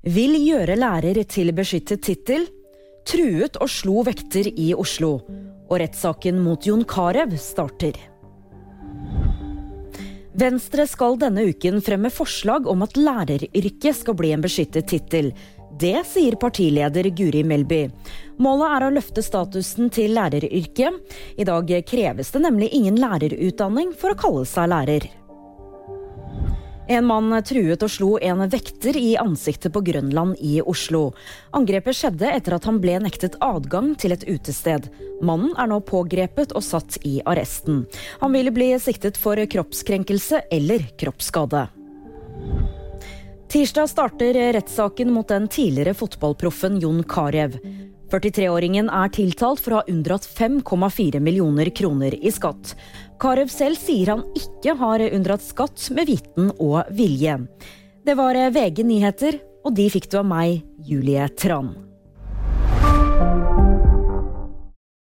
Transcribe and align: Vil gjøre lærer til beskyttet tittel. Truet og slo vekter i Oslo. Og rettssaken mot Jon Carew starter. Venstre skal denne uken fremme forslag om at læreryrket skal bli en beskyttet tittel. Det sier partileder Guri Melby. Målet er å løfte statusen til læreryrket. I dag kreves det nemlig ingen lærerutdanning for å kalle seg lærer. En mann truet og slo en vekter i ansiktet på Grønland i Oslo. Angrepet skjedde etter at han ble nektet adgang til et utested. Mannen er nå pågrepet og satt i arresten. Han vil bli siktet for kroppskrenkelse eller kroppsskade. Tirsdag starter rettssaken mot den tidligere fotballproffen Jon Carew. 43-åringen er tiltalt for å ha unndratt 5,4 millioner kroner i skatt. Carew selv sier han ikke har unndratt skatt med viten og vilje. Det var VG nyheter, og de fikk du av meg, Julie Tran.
Vil 0.00 0.32
gjøre 0.40 0.78
lærer 0.80 1.18
til 1.28 1.50
beskyttet 1.52 2.00
tittel. 2.00 2.46
Truet 3.04 3.58
og 3.60 3.68
slo 3.68 4.00
vekter 4.06 4.46
i 4.48 4.70
Oslo. 4.72 5.18
Og 5.68 5.74
rettssaken 5.82 6.38
mot 6.40 6.64
Jon 6.64 6.86
Carew 6.88 7.36
starter. 7.36 7.98
Venstre 10.40 10.86
skal 10.88 11.20
denne 11.20 11.44
uken 11.52 11.82
fremme 11.84 12.08
forslag 12.08 12.64
om 12.70 12.80
at 12.86 12.96
læreryrket 12.96 14.00
skal 14.00 14.16
bli 14.16 14.32
en 14.32 14.40
beskyttet 14.40 14.88
tittel. 14.88 15.34
Det 15.76 15.98
sier 16.08 16.40
partileder 16.40 17.12
Guri 17.12 17.44
Melby. 17.44 17.84
Målet 18.40 18.72
er 18.72 18.86
å 18.86 18.92
løfte 18.96 19.20
statusen 19.20 19.92
til 19.92 20.16
læreryrket. 20.16 20.96
I 21.36 21.44
dag 21.44 21.76
kreves 21.84 22.32
det 22.32 22.46
nemlig 22.48 22.72
ingen 22.72 22.96
lærerutdanning 22.96 23.92
for 23.92 24.16
å 24.16 24.22
kalle 24.24 24.48
seg 24.48 24.72
lærer. 24.72 25.10
En 26.90 27.06
mann 27.06 27.30
truet 27.46 27.84
og 27.86 27.90
slo 27.92 28.16
en 28.18 28.42
vekter 28.50 28.96
i 28.98 29.12
ansiktet 29.20 29.70
på 29.70 29.82
Grønland 29.86 30.40
i 30.42 30.56
Oslo. 30.58 31.12
Angrepet 31.54 31.94
skjedde 31.94 32.32
etter 32.34 32.56
at 32.56 32.66
han 32.66 32.80
ble 32.82 32.96
nektet 33.04 33.36
adgang 33.46 33.92
til 33.94 34.16
et 34.16 34.24
utested. 34.26 34.88
Mannen 35.22 35.52
er 35.54 35.70
nå 35.70 35.78
pågrepet 35.86 36.50
og 36.50 36.64
satt 36.66 36.98
i 37.06 37.20
arresten. 37.30 37.84
Han 38.24 38.34
vil 38.34 38.50
bli 38.56 38.72
siktet 38.82 39.20
for 39.20 39.38
kroppskrenkelse 39.38 40.42
eller 40.50 40.88
kroppsskade. 40.98 41.68
Tirsdag 43.50 43.86
starter 43.90 44.40
rettssaken 44.58 45.14
mot 45.14 45.30
den 45.30 45.46
tidligere 45.50 45.94
fotballproffen 45.94 46.82
Jon 46.82 47.04
Carew. 47.06 47.54
43-åringen 48.10 48.88
er 48.90 49.12
tiltalt 49.14 49.60
for 49.62 49.74
å 49.74 49.80
ha 49.80 49.90
unndratt 49.90 50.26
5,4 50.26 51.20
millioner 51.22 51.70
kroner 51.70 52.16
i 52.18 52.32
skatt. 52.34 52.74
Carew 53.22 53.50
selv 53.52 53.78
sier 53.78 54.14
han 54.14 54.24
ikke 54.38 54.74
har 54.80 55.04
unndratt 55.10 55.44
skatt 55.44 55.90
med 55.94 56.10
viten 56.10 56.50
og 56.58 56.90
vilje. 56.96 57.38
Det 58.02 58.16
var 58.18 58.38
VG 58.50 58.82
nyheter, 58.88 59.38
og 59.62 59.76
de 59.76 59.86
fikk 59.92 60.10
du 60.10 60.18
av 60.22 60.26
meg, 60.26 60.64
Julie 60.88 61.28
Tran. 61.38 61.74